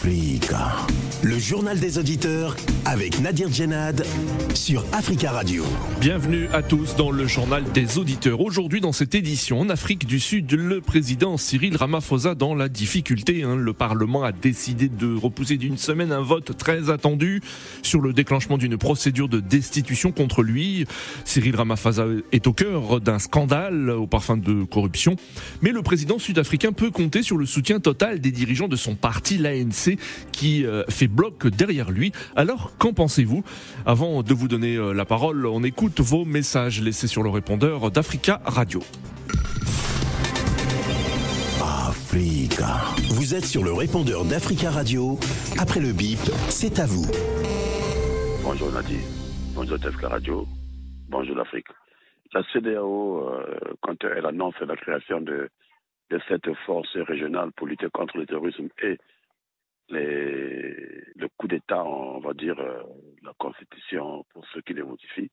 [0.00, 0.99] Friga.
[1.22, 4.06] Le journal des auditeurs avec Nadir Djenad
[4.54, 5.64] sur Africa Radio.
[6.00, 8.40] Bienvenue à tous dans le journal des auditeurs.
[8.40, 13.42] Aujourd'hui, dans cette édition, en Afrique du Sud, le président Cyril Ramaphosa dans la difficulté.
[13.42, 13.54] Hein.
[13.56, 17.42] Le Parlement a décidé de repousser d'une semaine un vote très attendu
[17.82, 20.86] sur le déclenchement d'une procédure de destitution contre lui.
[21.26, 25.16] Cyril Ramaphosa est au cœur d'un scandale au parfum de corruption.
[25.60, 29.36] Mais le président sud-africain peut compter sur le soutien total des dirigeants de son parti,
[29.36, 29.98] l'ANC,
[30.32, 32.12] qui euh, fait bloc derrière lui.
[32.36, 33.42] Alors, qu'en pensez-vous
[33.84, 37.90] Avant de vous donner euh, la parole, on écoute vos messages laissés sur le répondeur
[37.90, 38.80] d'Africa Radio.
[41.60, 42.80] Africa.
[43.10, 45.18] Vous êtes sur le répondeur d'Africa Radio.
[45.58, 47.06] Après le bip, c'est à vous.
[48.42, 48.98] Bonjour Nadir.
[49.54, 50.46] Bonjour Africa Radio.
[51.08, 51.68] Bonjour l'Afrique.
[52.32, 55.50] La CDAO, euh, quand elle annonce la création de,
[56.10, 58.98] de cette force régionale pour lutter contre le terrorisme et
[59.90, 62.82] le coup d'État, on va dire, euh,
[63.22, 65.30] la Constitution pour ceux qui les modifient,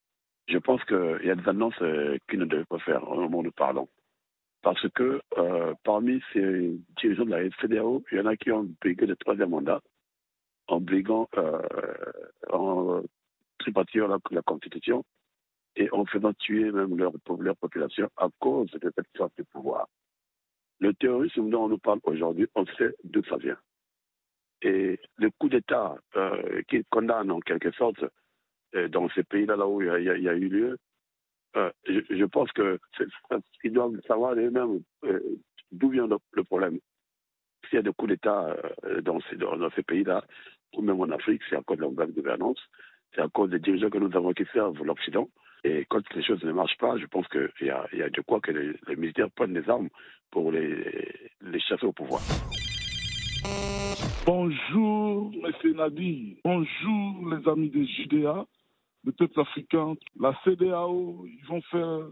[0.47, 3.39] je pense qu'il y a des annonces euh, qu'ils ne devaient pas faire au moment
[3.39, 3.89] où nous parlons.
[4.61, 8.67] Parce que euh, parmi ces dirigeants de la FDAO, il y en a qui ont
[8.81, 9.81] brigué le troisième mandat
[10.67, 11.61] en briguant, euh,
[12.51, 13.01] en
[13.59, 15.05] tripatillant la, la, Constitution
[15.75, 19.87] et en faisant tuer même leur, leur population à cause de cette sorte de pouvoir.
[20.79, 23.57] Le terrorisme dont on nous parle aujourd'hui, on sait d'où ça vient.
[24.61, 28.03] Et le coup d'État euh, qui condamne en quelque sorte
[28.75, 30.77] euh, dans ces pays-là là où il y, a, eu lieu,
[31.55, 32.79] euh, je, pense que
[33.63, 35.19] ils doivent savoir eux-mêmes euh,
[35.71, 36.79] d'où vient le, problème.
[37.65, 38.57] S'il y a des coups d'État
[39.01, 40.23] dans ces, pays-là,
[40.75, 42.59] ou même en Afrique, c'est à cause de la mauvaise gouvernance,
[43.13, 45.29] c'est à cause des dirigeants que nous avons qui servent l'Occident.
[45.63, 48.51] Et quand les choses ne marchent pas, je pense qu'il y a, de quoi que
[48.51, 49.89] les, militaires prennent des armes
[50.29, 52.21] pour les chasser au pouvoir.
[54.27, 55.71] Bonjour, M.
[55.77, 56.35] Nadi.
[56.43, 58.45] Bonjour, les amis des Judéa,
[59.05, 59.93] le peuple africain.
[60.19, 62.09] La CDAO, ils vont faire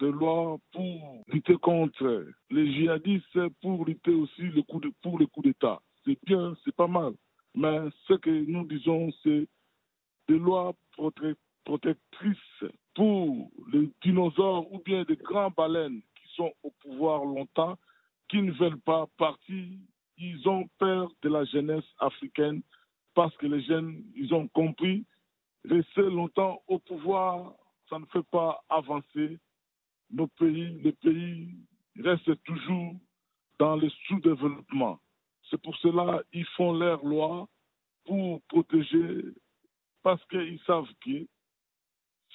[0.00, 5.26] des lois pour lutter contre les djihadistes, pour lutter aussi le coup de, pour le
[5.26, 5.82] coup d'État.
[6.06, 7.12] C'est bien, c'est pas mal.
[7.54, 9.46] Mais ce que nous disons, c'est
[10.28, 10.72] des lois
[11.66, 12.64] protectrices
[12.94, 17.76] pour les dinosaures ou bien des grands baleines qui sont au pouvoir longtemps,
[18.30, 19.66] qui ne veulent pas partir
[20.16, 22.62] ils ont peur de la jeunesse africaine
[23.14, 25.04] parce que les jeunes, ils ont compris,
[25.64, 27.54] rester longtemps au pouvoir,
[27.88, 29.38] ça ne fait pas avancer
[30.10, 30.80] nos pays.
[30.82, 31.54] Les pays
[31.98, 32.94] restent toujours
[33.58, 34.98] dans le sous-développement.
[35.50, 37.48] C'est pour cela qu'ils font leurs lois
[38.06, 39.24] pour protéger,
[40.02, 41.26] parce qu'ils savent que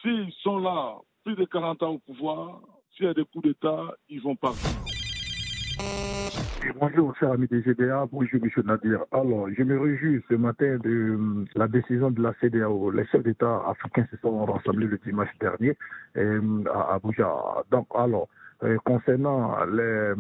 [0.02, 2.62] s'ils sont là plus de 40 ans au pouvoir,
[2.96, 4.70] s'il y a des coups d'État, ils vont partir.
[6.80, 8.08] Bonjour, cher ami des GDA.
[8.12, 8.64] Bonjour, M.
[8.66, 9.06] Nadir.
[9.12, 12.90] Alors, je me réjouis ce matin de la décision de la CDAO.
[12.90, 15.78] Les chefs d'État africains se sont rassemblés le dimanche dernier
[16.16, 17.32] à Abuja.
[17.70, 18.28] Donc, alors,
[18.64, 20.14] euh, concernant les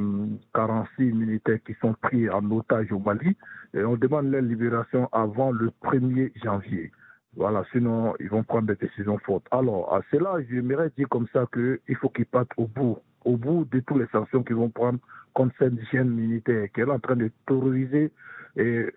[0.53, 3.35] 46 militaires qui sont pris en otage au Mali,
[3.73, 6.91] on demande leur libération avant le 1er janvier.
[7.35, 9.45] Voilà, sinon ils vont prendre des décisions fortes.
[9.51, 13.67] Alors, à cela, j'aimerais dire comme ça qu'il faut qu'ils partent au bout, au bout
[13.71, 14.99] de toutes les sanctions qu'ils vont prendre
[15.33, 18.11] contre cette chaîne militaire qui est en train de terroriser
[18.55, 18.87] et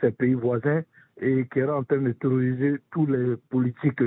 [0.00, 0.82] ces, pays voisins
[1.20, 4.02] et qui est en train de terroriser tous les politiques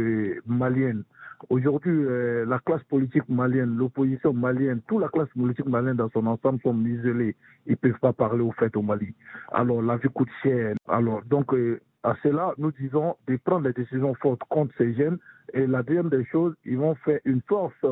[0.46, 1.04] maliennes.
[1.50, 6.26] Aujourd'hui, euh, la classe politique malienne, l'opposition malienne, toute la classe politique malienne dans son
[6.28, 7.36] ensemble sont isolés.
[7.66, 9.14] Ils ne peuvent pas parler au fait au Mali.
[9.54, 10.76] Alors, la vie coûte cher.
[10.90, 15.18] Alors, donc, euh, à cela, nous disons de prendre des décisions fortes contre ces jeunes.
[15.54, 17.86] Et la deuxième des choses, ils vont faire une force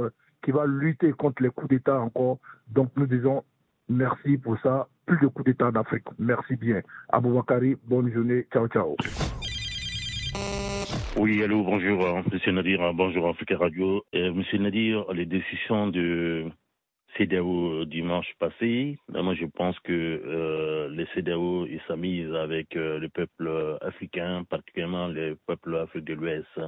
[0.47, 2.37] qui va lutter contre les coups d'État encore.
[2.69, 3.43] Donc nous disons
[3.89, 4.87] merci pour ça.
[5.05, 6.05] Plus de coups d'État en Afrique.
[6.19, 6.81] Merci bien.
[7.09, 8.47] Aboubakari, bonne journée.
[8.53, 8.95] Ciao, ciao.
[11.17, 14.05] Oui, allô, bonjour, Monsieur Nadir, bonjour Africa Radio.
[14.15, 16.45] Euh, Monsieur Nadir, les décisions de
[17.17, 21.65] CDAO dimanche passé, moi je pense que euh, les CDAO
[22.35, 26.59] avec euh, le peuple africain, particulièrement le peuple africain de l'Ouest.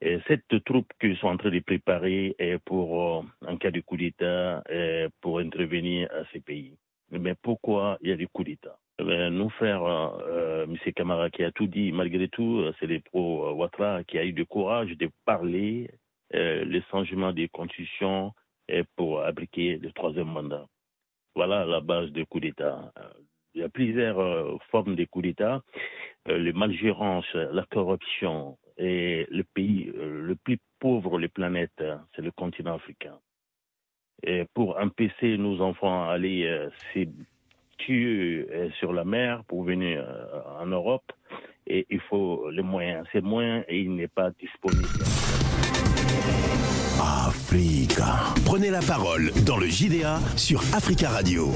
[0.00, 3.96] Et cette troupe qu'ils sont en train de préparer est pour, en cas de coup
[3.96, 4.62] d'État,
[5.20, 6.76] pour intervenir à ces pays.
[7.10, 8.76] Mais pourquoi il y a des coups d'État?
[8.98, 10.76] Ben, Nous faire, euh, M.
[10.94, 14.96] Kamara qui a tout dit, malgré tout, c'est les pro-Ouattara qui a eu le courage
[14.96, 15.90] de parler
[16.34, 18.32] euh, le changement des constitutions
[18.96, 20.66] pour appliquer le troisième mandat.
[21.34, 22.92] Voilà la base des coups d'État.
[23.54, 25.62] Il y a plusieurs euh, formes de coups d'État.
[26.28, 31.84] Euh, les malgérances, la corruption, et le pays euh, le plus pauvre de la planète,
[32.14, 33.18] c'est le continent africain.
[34.22, 36.70] Et pour empêcher nos enfants à aller euh,
[37.76, 38.46] tuer
[38.78, 40.06] sur la mer pour venir
[40.60, 41.12] en Europe.
[41.66, 43.06] Il faut les moyens.
[43.12, 45.04] Ces moyens, il n'est pas disponible.
[47.00, 48.32] Africa.
[48.46, 51.48] Prenez la parole dans le JDA sur Africa Radio.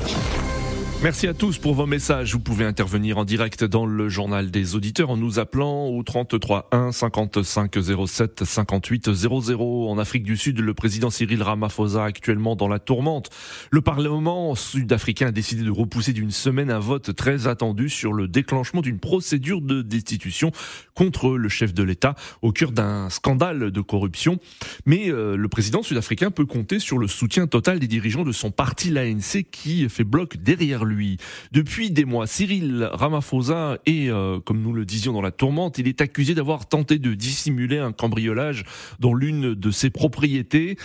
[1.00, 2.33] Merci à tous pour vos messages.
[2.33, 6.71] Vous pouvez intervenir en direct dans le journal des auditeurs en nous appelant au 33
[6.73, 7.73] 1 55
[8.05, 9.89] 07 58 00.
[9.89, 13.31] En Afrique du Sud, le président Cyril Ramaphosa actuellement dans la tourmente.
[13.71, 18.27] Le Parlement sud-africain a décidé de repousser d'une semaine un vote très attendu sur le
[18.27, 20.51] déclenchement d'une procédure de destitution
[20.97, 24.41] contre le chef de l'État au cœur d'un scandale de corruption.
[24.85, 28.51] Mais euh, le président sud-africain peut compter sur le soutien total des dirigeants de son
[28.51, 31.19] parti, l'ANC, qui fait bloc derrière lui.
[31.52, 35.87] Depuis des mois, Cyril Ramaphosa est, euh, comme nous le disions dans la tourmente, il
[35.87, 38.64] est accusé d'avoir tenté de dissimuler un cambriolage
[38.99, 40.76] dans l'une de ses propriétés.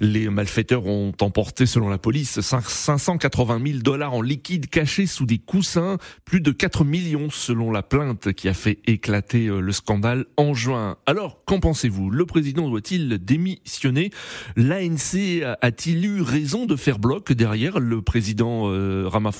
[0.00, 5.38] Les malfaiteurs ont emporté, selon la police, 580 000 dollars en liquide cachés sous des
[5.38, 10.26] coussins, plus de 4 millions selon la plainte qui a fait éclater euh, le scandale
[10.36, 10.96] en juin.
[11.06, 12.10] Alors, qu'en pensez-vous?
[12.10, 14.10] Le président doit-il démissionner?
[14.56, 19.31] L'ANC a-t-il eu raison de faire bloc derrière le président euh, Ramaphosa?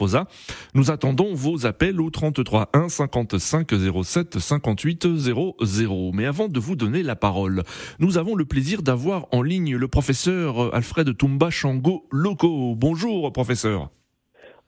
[0.75, 3.71] Nous attendons vos appels au 33 1 55
[4.05, 6.13] 07 58 00.
[6.13, 7.63] Mais avant de vous donner la parole,
[7.99, 12.75] nous avons le plaisir d'avoir en ligne le professeur Alfred Toumba Chango Loco.
[12.75, 13.91] Bonjour professeur.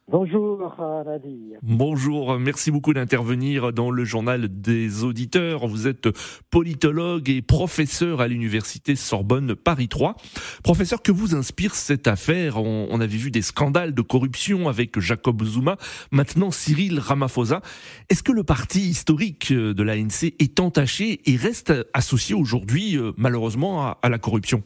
[0.07, 0.59] Bonjour
[1.07, 1.59] Nadir.
[1.63, 5.67] Bonjour, merci beaucoup d'intervenir dans le journal des auditeurs.
[5.67, 6.09] Vous êtes
[6.51, 10.17] politologue et professeur à l'université Sorbonne Paris 3.
[10.63, 12.59] Professeur, que vous inspire cette affaire?
[12.59, 15.79] On, avait vu des scandales de corruption avec Jacob Zuma,
[16.13, 17.63] maintenant Cyril Ramaphosa.
[18.11, 23.95] Est-ce que le parti historique de l'ANC est entaché et reste associé aujourd'hui euh, malheureusement
[24.03, 24.63] à, la corruption?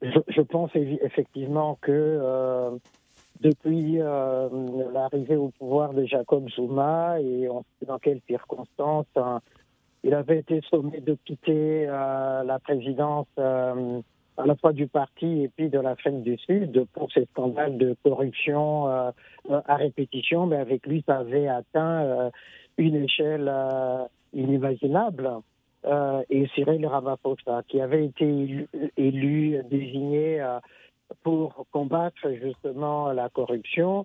[0.00, 1.92] Je, pense effectivement que...
[1.92, 2.70] Euh,
[3.40, 4.48] depuis euh,
[4.92, 9.40] l'arrivée au pouvoir de Jacob Zuma et on sait dans quelles circonstances hein,
[10.02, 14.00] il avait été sommé de quitter euh, la présidence euh,
[14.36, 17.96] à la fois du parti et puis de l'Afrique du Sud pour ces scandales de
[18.02, 22.30] corruption à répétition, mais avec lui ça avait atteint
[22.76, 23.48] une échelle
[24.32, 25.30] inimaginable.
[26.30, 28.66] et Cyril Ramaphosa, qui avait été
[28.96, 30.42] élu désigné
[31.22, 34.04] pour combattre justement la corruption,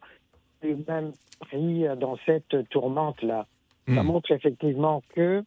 [0.62, 3.46] et même pris dans cette tourmente-là.
[3.88, 4.06] Ça hmm.
[4.06, 5.44] montre effectivement que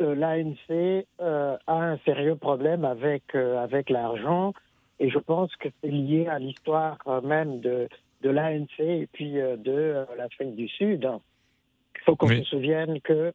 [0.00, 4.52] euh, l'ANC euh, a un sérieux problème avec, euh, avec l'argent
[4.98, 7.88] et je pense que c'est lié à l'histoire même de,
[8.22, 11.08] de l'ANC et puis de l'Afrique du Sud.
[11.96, 13.32] Il faut qu'on se souvienne que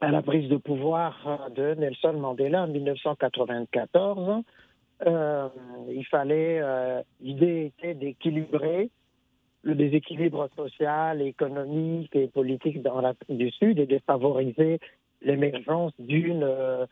[0.00, 4.42] à la prise de pouvoir de Nelson Mandela en 1994,
[5.06, 5.48] euh,
[5.88, 8.90] il fallait, euh, l'idée était d'équilibrer
[9.62, 14.78] le déséquilibre social, économique et politique dans l'Afrique du Sud et de favoriser
[15.22, 16.86] l'émergence d'une euh,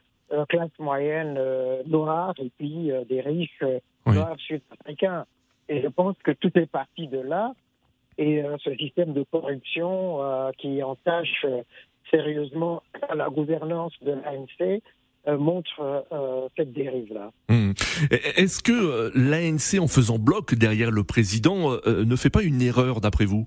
[0.49, 1.41] classe moyenne
[1.87, 3.65] noire et puis des riches
[4.05, 5.25] noirs sud-africains.
[5.71, 7.55] Et je pense que tout est parti de là.
[8.19, 10.19] Et ce système de corruption
[10.59, 11.47] qui entache
[12.11, 12.83] sérieusement
[13.15, 14.83] la gouvernance de l'ANC
[15.37, 17.31] montre euh, cette dérive-là.
[17.49, 17.73] Hmm.
[18.11, 23.01] Est-ce que euh, l'ANC, en faisant bloc derrière le président, ne fait pas une erreur
[23.01, 23.47] d'après vous?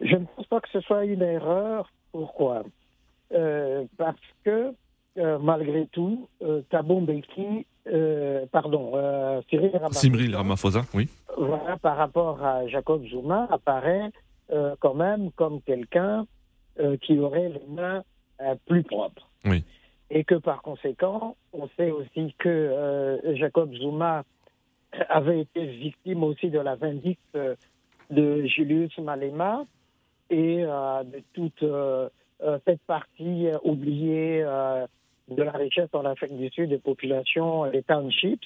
[0.00, 1.90] Je ne pense pas que ce soit une erreur.
[2.12, 2.64] Pourquoi?
[3.30, 4.72] Parce que
[5.16, 6.28] malgré tout,
[6.70, 7.66] Thabo Mbeki,
[8.52, 8.92] pardon,
[9.48, 11.08] Cyril Ramaphosa, oui.
[11.36, 14.10] Voilà, par rapport à Jacob Zuma, apparaît
[14.80, 16.26] quand même comme quelqu'un
[17.02, 18.02] qui aurait les mains
[18.66, 19.28] plus propres.
[19.44, 19.64] Oui
[20.10, 24.24] et que par conséquent, on sait aussi que euh, Jacob Zuma
[25.08, 27.54] avait été victime aussi de la vindicte euh,
[28.10, 29.64] de Julius Malema
[30.30, 31.64] et euh, de toute
[32.66, 38.44] cette partie oubliée de la richesse en Afrique du Sud des populations, les townships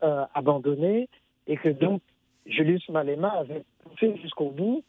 [0.00, 1.08] abandonnés,
[1.48, 2.02] et que donc
[2.46, 4.84] Julius Malema avait poussé jusqu'au bout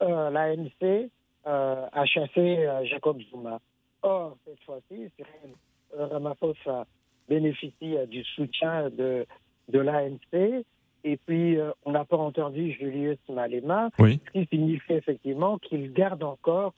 [0.00, 1.08] l'ANC
[1.46, 3.60] à chasser Jacob Zuma.
[4.02, 5.54] Or, cette fois-ci, Cyril
[5.96, 6.86] Ramaphosa
[7.28, 9.26] bénéficie du soutien de,
[9.68, 10.64] de l'ANC.
[11.04, 16.22] Et puis, euh, on n'a pas entendu Julius Malema, ce qui signifie effectivement qu'il garde
[16.22, 16.74] encore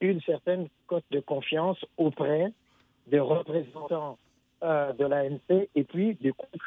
[0.00, 2.52] une certaine cote de confiance auprès
[3.06, 4.18] des représentants
[4.62, 6.62] euh, de l'ANC et puis des groupes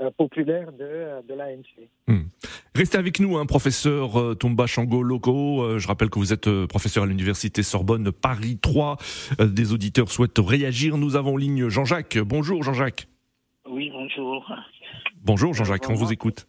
[0.00, 1.88] euh, populaires de, de l'ANC.
[2.06, 2.26] Hmm.
[2.78, 5.62] Restez avec nous, hein, professeur euh, Tomba Chango Loco.
[5.62, 8.98] Euh, je rappelle que vous êtes euh, professeur à l'université Sorbonne Paris 3.
[9.40, 10.96] des auditeurs souhaitent réagir.
[10.96, 12.18] Nous avons en ligne Jean-Jacques.
[12.18, 13.08] Bonjour Jean-Jacques.
[13.68, 14.48] Oui, bonjour.
[15.24, 16.46] Bonjour Jean-Jacques, on vous écoute.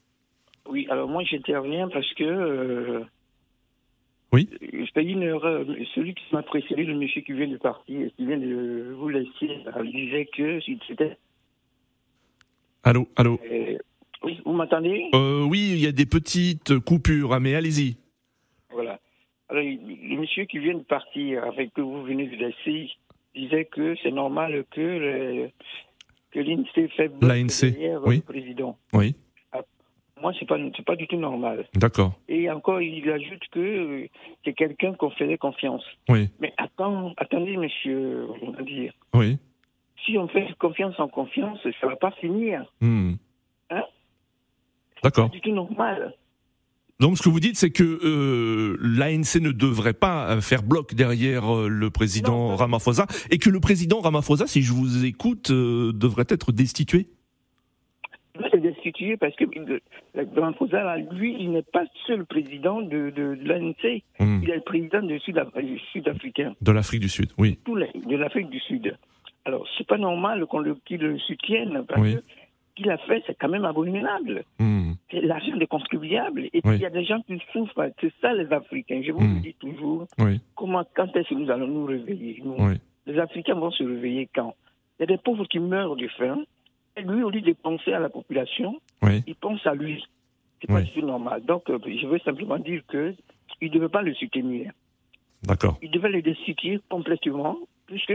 [0.70, 3.02] Oui, alors moi j'interviens parce que.
[4.32, 4.48] Oui.
[4.94, 5.66] Fais une erreur.
[5.96, 9.10] Celui qui m'a précédé, le monsieur qui vient du parti, et qui vient de vous
[9.10, 11.18] laisser, disait que c'était.
[12.84, 13.40] Allô, allô.
[13.52, 13.78] euh,
[14.60, 17.98] m'entendez Euh, oui, il y a des petites coupures, hein, mais allez-y.
[18.72, 19.00] Voilà.
[19.50, 22.92] Alors, le monsieur qui vient de partir, avec que vous venez de laisser,
[23.36, 25.50] disait que c'est normal que, le-
[26.32, 28.18] que l'INSEE fait L'ANC, derrière oui.
[28.18, 28.78] le président.
[28.94, 29.16] Oui,
[30.22, 31.66] Moi, c'est pas, c'est pas du tout normal.
[31.76, 32.12] d'accord.
[32.28, 34.08] Et encore, il ajoute que euh,
[34.44, 35.84] c'est quelqu'un qu'on faisait confiance.
[36.10, 39.38] Oui, Mais attends, attendez, monsieur, on va dire, oui.
[40.06, 42.66] si on fait confiance en confiance, ça va pas finir.
[42.82, 43.14] Hmm.
[43.70, 43.84] Hein?
[45.04, 45.30] D'accord.
[45.32, 46.14] C'est du tout normal.
[47.00, 50.94] Donc ce que vous dites, c'est que euh, l'ANC ne devrait pas euh, faire bloc
[50.96, 52.56] derrière euh, le président Non.
[52.58, 57.08] Ramaphosa et que le président Ramaphosa, si je vous écoute, euh, devrait être destitué.
[58.52, 59.46] C'est destitué parce que
[60.72, 64.02] là, lui, il n'est pas seul président de, de, de l'ANC.
[64.20, 64.40] Hmm.
[64.44, 65.20] Il est le président euh,
[65.94, 67.60] Sud-Africain, De l'Afrique du Sud, oui.
[67.66, 68.96] de l'Afrique du Sud.
[69.46, 72.16] Alors, c'est pas normal qu'on le, qu'il le soutienne parce Oui.
[72.16, 74.44] que ce qu'il a fait, c'est quand même abominable.
[74.60, 74.89] Hmm.
[75.12, 76.46] C'est l'argent des contribuables.
[76.54, 76.76] Et puis, Oui.
[76.76, 77.90] il y a des gens qui souffrent.
[78.00, 79.02] C'est ça, les Africains.
[79.04, 79.36] Je vous Mm.
[79.36, 80.08] le dis toujours.
[80.20, 82.76] Oui, Comment, quand est-ce que nous allons nous réveiller nous oui.
[83.08, 84.54] Les Africains vont se réveiller quand?
[85.00, 86.44] Il y a des pauvres qui meurent de faim.
[86.96, 89.24] Et lui, au lieu de penser à la population, Oui.
[89.26, 90.04] il pense à lui.
[90.62, 91.42] C'est pas du tout normal.
[91.46, 93.16] Donc, euh, je veux simplement dire que
[93.62, 94.72] il ne devait pas le soutenir.
[95.44, 95.78] D'accord.
[95.82, 98.14] Il devait le destituer complètement, puisque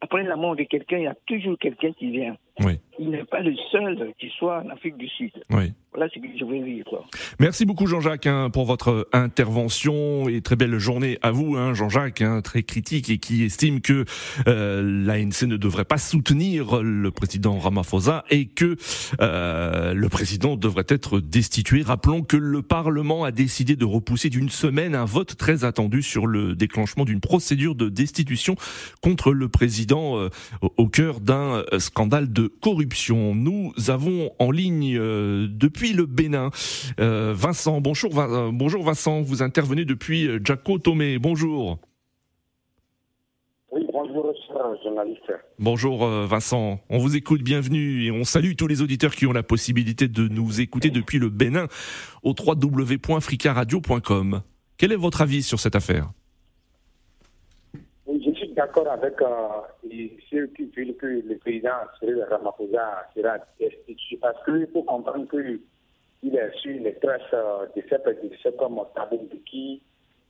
[0.00, 2.36] après la mort de quelqu'un, il y a toujours quelqu'un qui vient.
[2.60, 2.78] Oui.
[2.98, 5.32] Il n'est pas le seul qui soit en Afrique du Sud.
[5.50, 5.72] Oui.
[7.40, 12.22] Merci beaucoup Jean-Jacques hein, pour votre intervention et très belle journée à vous, hein, Jean-Jacques,
[12.22, 14.04] hein, très critique et qui estime que
[14.46, 18.76] euh, l'ANC ne devrait pas soutenir le président Ramaphosa et que
[19.20, 21.82] euh, le président devrait être destitué.
[21.82, 26.26] Rappelons que le Parlement a décidé de repousser d'une semaine un vote très attendu sur
[26.26, 28.54] le déclenchement d'une procédure de destitution
[29.00, 30.28] contre le président euh,
[30.76, 33.34] au- cœur d'un euh, scandale de corruption.
[33.34, 35.48] Nous avons en ligne euh,
[35.80, 36.50] depuis le Bénin
[37.00, 37.80] euh, Vincent.
[37.80, 41.18] Bonjour, Vin- euh, bonjour Vincent, vous intervenez depuis euh, Jaco Tomé.
[41.18, 41.78] Bonjour.
[43.72, 44.30] Oui, bonjour,
[44.84, 45.32] journaliste.
[45.58, 49.42] Bonjour Vincent, on vous écoute, bienvenue et on salue tous les auditeurs qui ont la
[49.42, 51.66] possibilité de nous écouter depuis le Bénin
[52.22, 54.42] au www.fricaradio.com.
[54.76, 56.10] Quel est votre avis sur cette affaire?
[58.60, 64.66] D'accord avec euh, ceux qui veulent que le président Cyril Ramaphosa sera destitué parce qu'il
[64.72, 69.82] faut comprendre qu'il est sur les traces euh, de ces prédictions comme Thabo Mbeki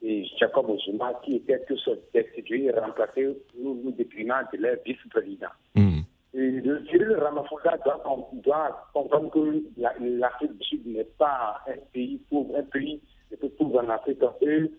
[0.03, 5.49] et Jacob Zuma qui étaient tous destitués et remplacés nous, nous déprimant de leur vice-président.
[5.75, 6.01] Hmm,
[6.33, 8.01] Et le Cyril Ramaphosa doit,
[8.45, 13.01] doit comprendre que la- l'Afrique du Sud n'est pas un pays pauvre, un pays
[13.33, 14.23] le plus pauvre en Afrique.
[14.43, 14.71] Et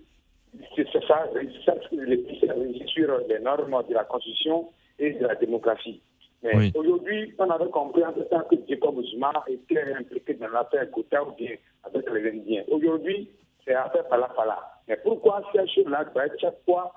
[0.75, 5.25] c'est ça, ça le pays s'est régi sur les normes de la Constitution et de
[5.25, 6.01] la démocratie.
[6.43, 6.71] Mais Oui.
[6.75, 11.23] aujourd'hui, on avait compris en ce temps que Jacob Zuma était impliqué dans l'affaire Gota
[11.23, 12.63] ou bien avec les Indiens.
[12.69, 13.29] Aujourd'hui,
[13.63, 14.57] c'est affaire Pala Pala.
[14.87, 16.91] Mais pourquoi ces choses-là doivent être chaque fois,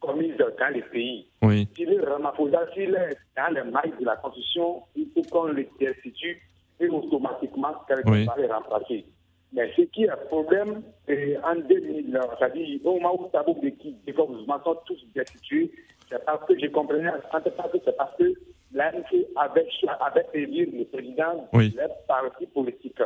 [0.00, 4.82] commises dans les pays Oui, Cyril Ramaphosa, s'il est dans les mailles de la Constitution,
[4.94, 6.40] il faut qu'on le destitue
[6.78, 8.24] et automatiquement quelqu'un Oui.
[8.26, 9.04] va le remplacer.
[9.56, 14.12] Mais ce qui est un problème, c'est en 2000, c'est-à-dire au moment où Mbeki et
[14.12, 15.70] Jacob Zuma sont tous destitués,
[16.10, 16.68] c'est parce que fait
[17.72, 18.34] que c'est parce que
[18.74, 19.66] l'ANC avait,
[20.00, 21.70] avait élu le président Oui.
[21.70, 23.00] de parti politique.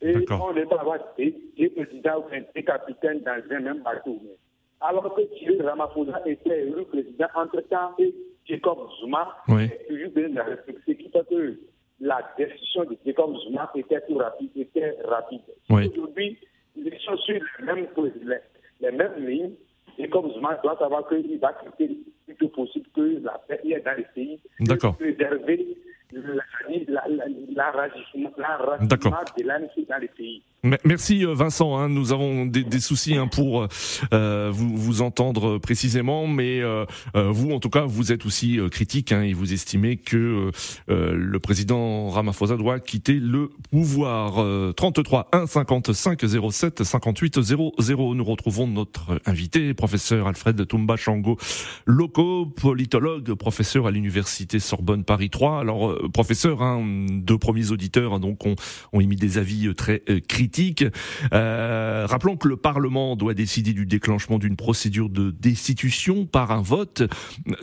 [0.00, 4.18] Et on ne peut avoir des, des présidents ou des capitaines dans un même bateau.
[4.80, 8.14] Alors que Cyril Ramaphosa était élu président entre-temps et
[8.48, 9.64] Jacob Zuma Oui.
[9.64, 10.82] est toujours bien la République.
[10.88, 11.60] Ce qui fait que
[12.00, 15.42] la décision de Jacob Zuma était tout rapide, était rapide.
[15.68, 15.88] Oui.
[15.88, 16.38] Aujourd'hui,
[16.76, 18.36] ils sont sur les mêmes, les,
[18.80, 19.52] les mêmes lignes.
[19.98, 23.96] Jacob Zuma doit savoir qu'il va quitter le plus possible que la paix est dans
[23.96, 24.40] les pays.
[24.60, 24.96] D'accord.
[24.96, 25.76] Préserver
[26.12, 26.22] la,
[26.88, 27.54] la, de
[29.44, 30.42] l'ANC dans les pays.
[30.62, 33.66] Me- Merci euh, Vincent, hein, nous avons des, des soucis hein, pour
[34.12, 36.84] euh, vous, vous entendre précisément, mais euh,
[37.16, 40.50] euh, vous en tout cas vous êtes aussi euh, critique hein, et vous estimez que
[40.90, 44.42] euh, le président Ramaphosa doit quitter le pouvoir.
[44.42, 47.72] Euh, 33 1 55 07 58 00.
[48.14, 51.38] Nous retrouvons notre invité, professeur Alfred Toumba Chango
[51.86, 55.58] Loco, politologue, professeur à l'université Sorbonne Paris 3.
[55.60, 58.56] Alors euh, professeur, hein, deux premiers auditeurs hein, donc ont,
[58.92, 60.49] ont émis des avis euh, très euh, critiques
[61.32, 66.62] Euh, rappelons que le Parlement doit décider du déclenchement d'une procédure de destitution par un
[66.62, 67.02] vote.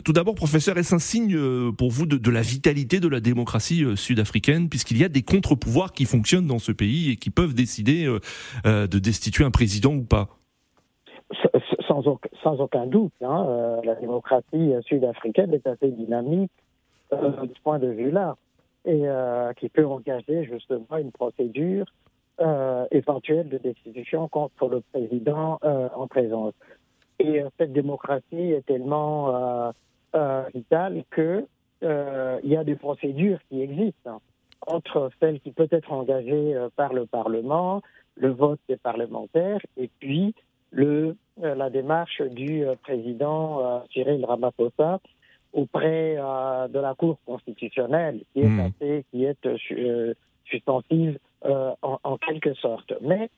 [0.04, 3.84] Tout d'abord, professeur, est-ce un signe euh, pour vous de, la vitalité de la démocratie
[3.84, 7.54] euh, sud-africaine, puisqu'il y a des contre-pouvoirs qui fonctionnent dans ce pays et qui peuvent
[7.54, 8.06] décider
[8.64, 10.28] de destituer un président ou pas?
[11.86, 16.52] Sans, aucun doute, hein, la démocratie sud-africaine est assez dynamique
[17.12, 18.36] de ce point de vue-là
[18.84, 19.04] et
[19.58, 21.86] qui peut engager justement une procédure
[22.40, 26.52] euh, éventuelle de destitution contre le président euh, en présence.
[27.18, 29.72] Et euh, cette démocratie est tellement
[30.54, 31.44] vitale que
[31.82, 34.20] il y a des procédures qui existent
[34.66, 37.82] entre celles qui peuvent être engagées par le Parlement,
[38.14, 40.34] le vote des parlementaires, et puis
[40.70, 45.00] le, la démarche du président Cyril Ramaphosa
[45.60, 49.02] auprès de la Cour constitutionnelle, qui est, mmh.
[49.10, 49.46] qui est
[50.48, 52.92] suspensive euh, en, quelque sorte.
[53.00, 53.30] Mais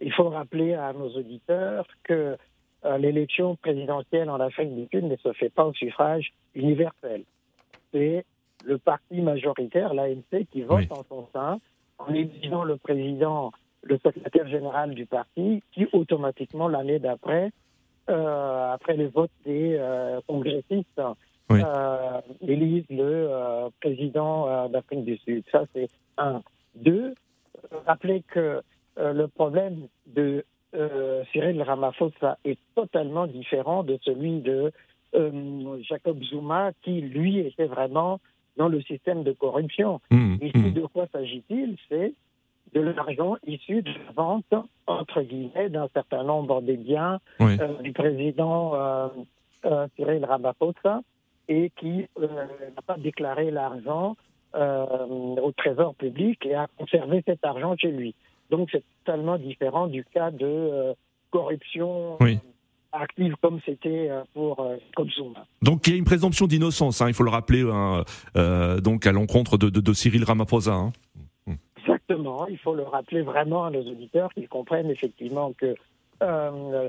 [0.00, 2.36] il faut rappeler à nos auditeurs que
[2.84, 7.24] euh, l'élection présidentielle en Afrique du Sud ne se fait pas au suffrage universel.
[7.92, 8.26] C'est
[8.64, 11.58] le parti majoritaire, l'ANC, qui vote en son sein
[11.98, 13.50] en élisant le président,
[13.82, 17.50] le secrétaire général du parti, qui automatiquement, l'année d'après,
[18.10, 19.80] euh, après le vote des
[20.26, 21.00] congressistes,
[22.40, 25.44] élisent le président d'Afrique du Sud.
[25.50, 26.42] Ça, c'est un.
[26.74, 27.14] Deux,
[27.86, 28.62] rappeler que
[28.98, 34.72] euh, le problème de euh, Cyril Ramaphosa est totalement différent de celui de
[35.14, 38.20] euh, Jacob Zuma, qui lui était vraiment
[38.56, 40.00] dans le système de corruption.
[40.10, 40.72] Mmh, Ici, mmh.
[40.72, 41.76] de quoi s'agit-il?
[41.88, 42.12] C'est
[42.74, 44.54] de l'argent issu de la vente,
[44.86, 47.18] entre guillemets, d'un certain nombre des biens
[47.82, 48.74] du président
[49.96, 51.00] Cyril Ramaphosa
[51.48, 54.16] et qui n'a pas déclaré l'argent
[54.54, 54.84] euh,
[55.42, 58.14] au trésor public et à conserver cet argent chez lui.
[58.50, 60.92] Donc c'est totalement différent du cas de euh,
[61.30, 62.16] corruption.
[62.22, 62.34] Euh,
[62.90, 65.46] active comme c'était pour comme Zuma.
[65.60, 68.02] Donc il y a une présomption d'innocence, hein, il faut le rappeler, hein,
[68.82, 70.72] donc à l'encontre de, de, Cyril Ramaphosa.
[70.72, 70.92] Hein.
[71.76, 75.74] Exactement, il faut le rappeler vraiment à nos auditeurs qu'ils comprennent effectivement que
[76.22, 76.88] euh,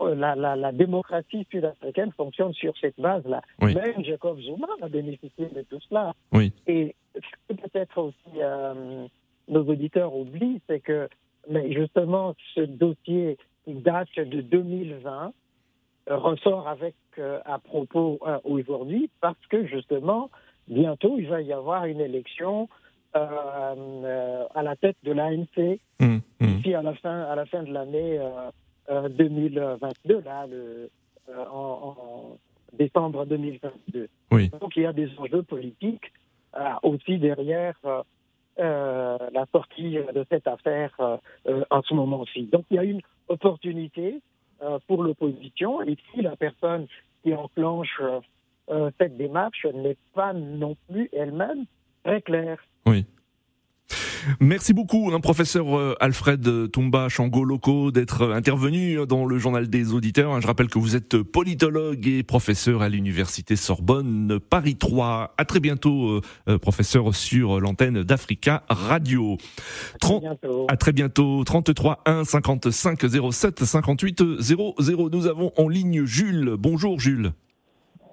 [0.00, 3.42] la, la, la, démocratie sud-africaine fonctionne sur cette base-là.
[3.60, 6.14] Même Jacob Zuma a bénéficié de tout cela.
[6.32, 6.52] Oui.
[6.66, 9.06] Et ce que peut-être aussi euh,
[9.48, 11.08] nos auditeurs oublient, c'est que
[11.50, 15.32] mais justement ce dossier qui date de 2020
[16.08, 20.30] ressort avec euh, à propos aujourd'hui parce que justement
[20.68, 22.68] bientôt il va y avoir une élection
[23.14, 23.74] à
[24.62, 26.46] la tête de l'ANC mmh, mmh.
[26.46, 28.18] ici à la fin à la fin de l'année
[28.88, 30.90] 2022, euh, là, le,
[31.28, 32.36] euh, en,
[32.72, 34.08] décembre 2022.
[34.30, 34.50] Oui.
[34.60, 36.12] Donc il y a des enjeux politiques
[36.56, 37.74] euh, aussi derrière
[38.58, 40.94] la sortie de cette affaire
[41.70, 42.44] en ce moment-ci.
[42.44, 44.20] Donc il y a une opportunité
[44.86, 46.86] pour l'opposition et si la personne
[47.22, 48.00] qui enclenche
[48.98, 51.64] cette démarche n'est pas non plus elle-même
[52.04, 52.58] très claire.
[52.86, 53.06] Oui.
[54.40, 59.68] Merci beaucoup, hein, professeur euh, Alfred Toumba Chango Loco, d'être euh, intervenu dans le journal
[59.68, 60.40] des auditeurs.
[60.40, 65.34] Je rappelle que vous êtes politologue et professeur à l'université Sorbonne Paris 3.
[65.36, 69.36] À très bientôt, euh, professeur, sur l'antenne d'Africa Radio.
[69.94, 70.66] À très bientôt.
[70.68, 71.44] À très bientôt.
[71.44, 74.74] 33 1 55 07 58 00.
[75.10, 76.54] Nous avons en ligne Jules.
[76.58, 77.32] Bonjour Jules.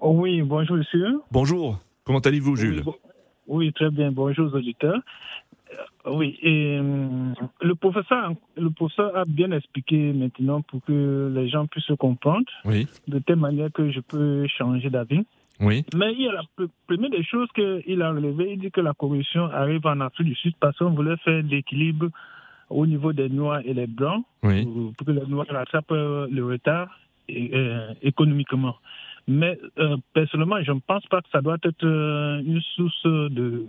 [0.01, 1.19] Oui, bonjour monsieur.
[1.31, 1.79] Bonjour.
[2.03, 2.83] Comment allez-vous Jules?
[3.47, 4.11] oui, très bien.
[4.11, 5.01] Bonjour auditeurs.
[5.71, 11.49] Euh, oui, et euh, le professeur, le professeur a bien expliqué maintenant pour que les
[11.49, 12.87] gens puissent se comprendre, oui.
[13.07, 15.25] de telle manière que je peux changer d'avis.
[15.59, 15.85] Oui.
[15.95, 18.93] Mais il y a la première des choses qu'il a relevées, il dit que la
[18.93, 22.07] corruption arrive en Afrique du Sud parce qu'on voulait faire l'équilibre
[22.69, 24.65] au niveau des Noirs et les Blancs, oui.
[24.95, 26.87] pour, que les Noirs rattrapent le retard
[27.29, 28.75] euh, économiquement.
[29.27, 29.59] Mais
[30.13, 33.67] personnellement, je ne pense pas que ça doit être une source de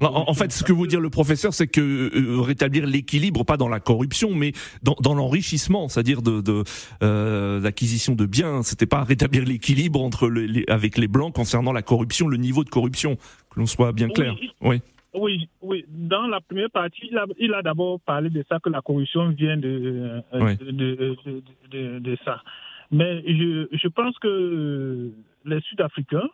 [0.00, 3.68] en, fait, ce que veut dire le professeur, c'est que euh, rétablir l'équilibre, pas dans
[3.68, 6.64] la corruption, mais dans, dans l'enrichissement, c'est-à-dire de, de
[7.02, 8.62] euh, l'acquisition de biens.
[8.62, 12.70] C'était pas rétablir l'équilibre entre les, avec les blancs concernant la corruption, le niveau de
[12.70, 13.16] corruption,
[13.50, 14.36] que l'on soit bien clair.
[14.60, 14.80] Oui.
[15.14, 15.48] oui.
[15.62, 19.56] Oui, Dans la première partie, il a, d'abord parlé de ça, que la corruption vient
[19.56, 21.16] de, euh, de,
[21.70, 22.42] de, de, ça.
[22.90, 25.10] Mais je, je pense que
[25.44, 26.28] les Sud-Africains,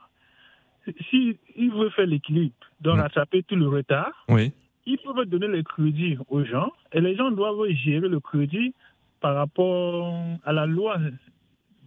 [1.10, 1.36] s'il
[1.72, 4.52] veut faire l'équilibre, donc rattraper tout le retard, oui.
[4.86, 8.74] il peut donner le crédit aux gens et les gens doivent gérer le crédit
[9.20, 10.98] par rapport à la loi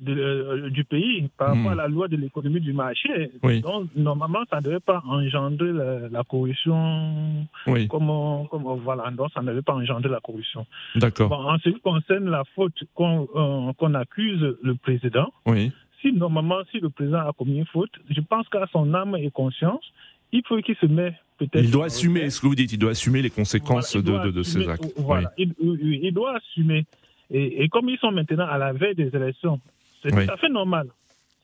[0.01, 3.31] de, du pays par rapport à la loi de l'économie du marché.
[3.61, 5.71] Donc, normalement, ça ne devait pas engendrer
[6.11, 7.47] la, corruption.
[7.67, 7.87] Oui.
[7.87, 10.65] Comme, comme, voilà, donc ça ne devait pas engendrer la corruption.
[10.95, 11.31] D'accord.
[11.31, 15.71] en ce qui concerne la faute qu'on accuse le président, oui.
[16.01, 19.31] Si normalement, si le président a commis une faute, je pense qu'à son âme et
[19.31, 19.83] conscience,
[20.31, 21.63] il faut qu'il se mette peut-être.
[21.63, 24.67] Il doit assumer, ce que vous dites, il doit assumer les conséquences de, de, ses
[24.67, 24.93] actes.
[24.97, 26.85] Voilà, il, il, doit assumer.
[27.31, 29.59] Et, et, comme ils sont maintenant à la veille des élections,
[30.03, 30.87] c'est tout à fait normal.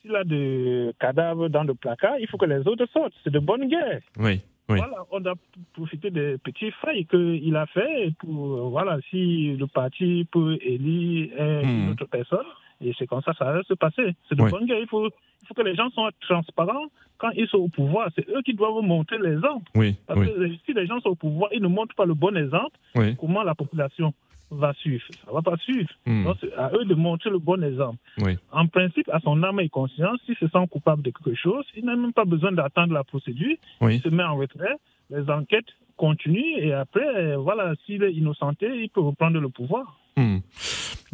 [0.01, 3.13] S'il a des cadavres dans le placard, il faut que les autres sortent.
[3.23, 4.01] C'est de bonne guerre.
[4.19, 4.41] Oui.
[4.67, 5.35] Voilà, on doit
[5.73, 11.87] profiter des petits failles qu'il a fait pour, voilà, si le parti peut élire une
[11.87, 11.91] hmm.
[11.91, 12.45] autre personne,
[12.83, 14.15] et c'est comme ça ça va se passer.
[14.27, 14.79] C'est de bonne guerre.
[14.79, 18.09] Il faut, il faut que les gens soient transparents quand ils sont au pouvoir.
[18.15, 19.69] C'est eux qui doivent montrer l'exemple.
[19.75, 22.35] Oui, Parce que si les gens sont au pouvoir, ils ne montrent pas le bon
[22.35, 22.77] exemple,
[23.19, 24.13] comment la population
[24.51, 25.03] va suivre?
[25.23, 25.89] Ça ne va pas suivre.
[26.05, 26.25] Hmm.
[26.25, 27.97] Donc, c'est à eux de montrer le bon exemple.
[28.51, 31.85] En principe, à son âme et conscience, s'il se sent coupable de quelque chose, il
[31.85, 33.55] n'a même pas besoin d'attendre la procédure.
[33.81, 34.75] Il se met en retrait,
[35.09, 39.99] les enquêtes continuent et après, voilà, s'il est innocenté, il peut reprendre le pouvoir.
[40.17, 40.39] Hmm.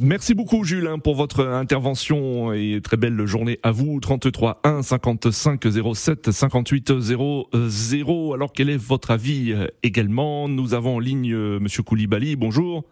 [0.02, 4.00] Merci beaucoup Jules hein, pour votre intervention et très belle journée à vous.
[4.00, 5.62] 33 1 55
[5.94, 8.34] 07 58 00.
[8.34, 10.48] Alors quel est votre avis euh, également?
[10.48, 12.38] Nous avons en ligne euh, Monsieur Koulibaly.
[12.38, 12.86] Bonjour.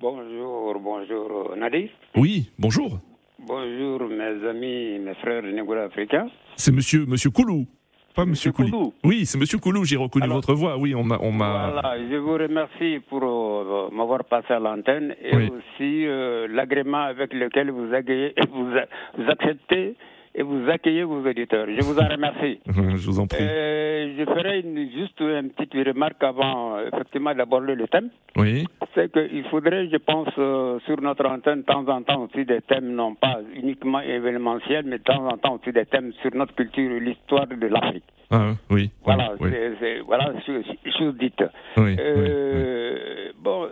[0.00, 1.88] Bonjour, bonjour Nadi.
[2.16, 2.98] Oui, bonjour.
[3.38, 6.26] Bonjour mes amis, mes frères négro-africains.
[6.56, 7.66] C'est Monsieur Monsieur Koulou.
[8.14, 8.92] Pas Monsieur, Koulou.
[9.04, 10.76] Oui, c'est Monsieur Koulou, j'ai reconnu votre voix.
[10.76, 11.18] Oui, on m'a.
[11.20, 17.02] On voilà, je vous remercie pour euh, m'avoir passé à l'antenne et aussi euh, l'agrément
[17.02, 19.96] avec lequel vous, vous acceptez
[20.34, 21.66] et vous accueillez vos auditeurs.
[21.68, 22.60] Je vous en remercie.
[22.66, 23.38] je vous en prie.
[23.40, 24.62] Euh, je ferai
[24.94, 28.10] juste une petite remarque avant effectivement d'aborder le thème.
[28.36, 28.64] Oui.
[28.94, 32.62] C'est qu'il faudrait, je pense, euh, sur notre antenne, de temps en temps aussi des
[32.62, 36.54] thèmes, non pas uniquement événementiels, mais de temps en temps aussi des thèmes sur notre
[36.54, 38.04] culture et l'histoire de l'Afrique.
[38.30, 38.90] Ah, oui.
[39.04, 39.50] Voilà, oui.
[39.78, 41.44] c'est, voilà, chose dite.
[41.76, 43.68] Oui, euh, Bon,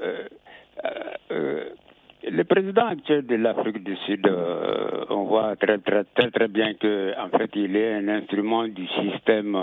[2.28, 6.74] le président actuel de l'Afrique du Sud, euh, on voit très, très très très bien
[6.74, 9.56] que en fait il est un instrument du système,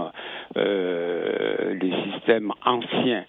[0.56, 3.26] euh, du système ancien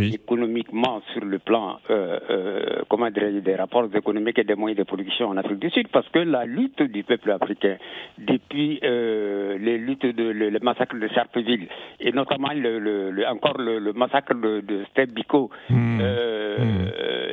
[0.00, 5.28] économiquement sur le plan, euh, euh, comment des rapports économiques et des moyens de production
[5.28, 7.76] en Afrique du Sud, parce que la lutte du peuple africain,
[8.18, 11.68] depuis euh, les luttes de le, massacre de Sharpeville
[12.00, 15.74] et notamment le, le, encore le, massacre de, de Biko, mmh.
[15.74, 15.98] mmh.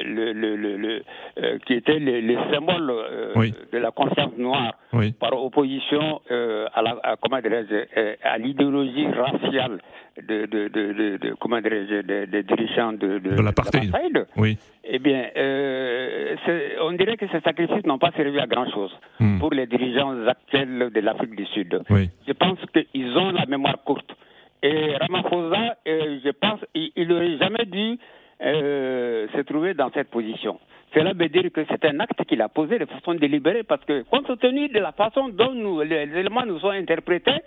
[0.05, 2.93] le, le, qui était les, symboles
[3.71, 4.73] de la conscience noire
[5.19, 9.79] par opposition à la, à, comment à l'idéologie raciale
[10.27, 13.93] de, de, de, de, comment des dirigeants de, de, l'apartheid.
[14.35, 14.57] Oui.
[14.83, 16.35] Eh bien, euh,
[16.81, 19.39] on dirait que ces sacrifices n'ont pas servi à grand-chose hmm.
[19.39, 21.81] pour les dirigeants actuels de l'Afrique du Sud.
[21.89, 22.09] Oui.
[22.27, 24.15] Je pense qu'ils ont la mémoire courte.
[24.61, 27.97] Et Ramaphosa, euh, je pense, il n'aurait jamais dû
[28.41, 30.59] euh, se trouver dans cette position.
[30.93, 34.03] Cela veut dire que c'est un acte qu'il a posé de façon délibérée parce que,
[34.03, 37.39] compte tenu de la façon dont nous, les éléments nous sont interprétés,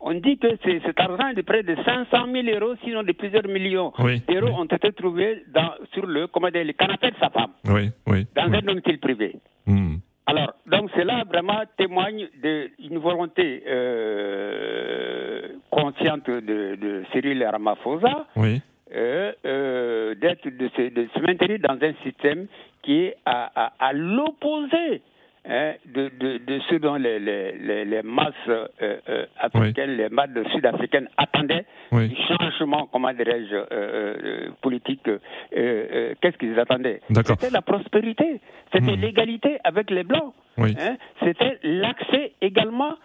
[0.00, 3.92] on dit que cet argent de près de 500 000 euros, sinon de plusieurs millions
[4.28, 7.90] d'euros, ont été trouvés dans, sur le, comment dire, le canapé de sa femme, oui,
[8.06, 9.36] oui, dans un domicile privé.
[9.66, 9.96] Hmm.
[10.26, 18.62] Alors, donc cela vraiment témoigne d'une volonté euh, consciente de, de, Cyril Ramaphosa oui.
[18.94, 22.46] euh, euh, d'être de, de, se maintenir dans un système
[22.82, 25.02] qui est à, à, à l'opposé
[25.48, 30.28] Hein, de, de, de, ce dont les, les, les masses euh, euh, africaines, les masses
[30.52, 32.08] sud-africaines attendaient, oui.
[32.08, 35.08] du changement, comment dirais-je, euh, euh politique.
[35.50, 37.00] Qu'est-ce qu'ils attendaient?
[37.10, 38.38] C'était la prospérité,
[38.70, 39.00] c'était hmm.
[39.00, 42.96] l'égalité avec les Blancs, hein, c'était l'accès également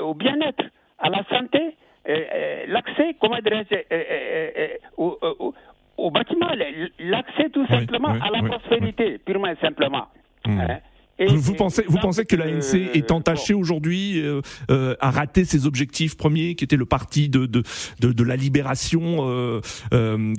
[0.00, 0.64] au bien-être,
[0.98, 1.76] à la santé,
[2.66, 5.54] l'accès, comment dirais-je, au, au,
[5.96, 6.50] au, bâtiment,
[6.98, 10.08] l'accès tout simplement à la prospérité, purement et simplement.
[10.44, 10.60] Hmm.
[10.60, 10.78] Hein
[11.18, 16.16] vous, pensez, vous pensez que l'ANC est entachée aujourd'hui euh, euh, à rater ses objectifs
[16.16, 17.62] premiers, qui était le parti de, de,
[18.00, 19.60] de, la libération euh,
[19.92, 20.34] euh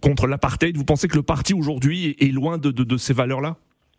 [0.00, 0.76] contre l'apartheid?
[0.76, 3.56] Vous pensez que le parti aujourd'hui est, loin de, de, de ces valeurs-là?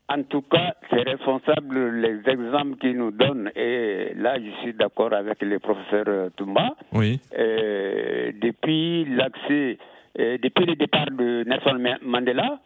[0.10, 3.52] En tout cas, c'est responsable les exemples qu'il nous donne.
[3.56, 6.76] Et là, je suis d'accord avec le professeur Toumba.
[6.92, 7.20] Oui.
[7.32, 9.78] depuis l'accès,
[10.18, 12.60] depuis le départ de Nelson Mandela,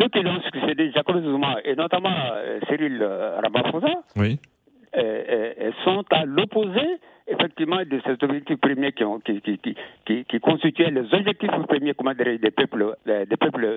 [0.00, 4.38] ceux qui l'ont succédé, Jacob Zuma et notamment euh, Cyril euh, Ramaphosa, oui.
[4.96, 6.80] Euh, sont à l'opposé
[7.28, 9.56] effectivement de ces objectifs premiers qui, ont, qui, qui,
[10.04, 13.68] qui, qui constituaient les objectifs premiers comment dire, des peuples, des peuples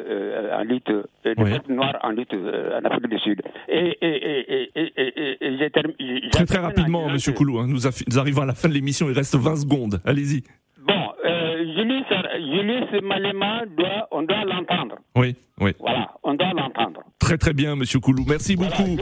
[0.52, 0.92] en lutte,
[1.24, 3.44] des peuples noirs en lutte en Afrique du Sud.
[3.70, 8.68] Et, et, et, Très très rapidement, Monsieur Koulou, hein, nous, nous, arrivons à la fin
[8.68, 10.02] de l'émission, il reste 20 secondes.
[10.06, 10.42] Allez-y.
[10.82, 11.13] Bon,
[12.44, 14.96] Julius, Malema, doit, on doit l'entendre.
[15.16, 15.72] Oui, oui.
[15.80, 17.02] Voilà, on doit l'entendre.
[17.20, 18.26] Très très bien, Monsieur Koulou.
[18.28, 18.98] Merci beaucoup.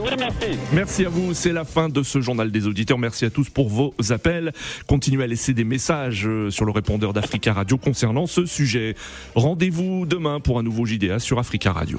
[0.72, 1.34] Merci à vous.
[1.34, 2.98] C'est la fin de ce journal des auditeurs.
[2.98, 4.52] Merci à tous pour vos appels.
[4.86, 8.94] Continuez à laisser des messages euh, sur le répondeur d'Africa Radio concernant ce sujet.
[9.34, 11.98] Rendez-vous demain pour un nouveau JDA sur Africa Radio.